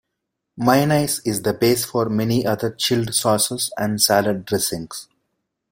[0.57, 5.07] Mayonnaise is the base for many other chilled sauces and salad dressings.